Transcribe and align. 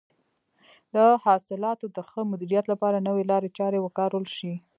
د 0.93 0.95
حاصلاتو 1.23 1.85
د 1.95 1.97
ښه 2.09 2.21
مدیریت 2.31 2.65
لپاره 2.71 3.05
نوې 3.07 3.23
لارې 3.31 3.49
چارې 3.57 3.77
وکارول 3.81 4.25
شي. 4.35 4.53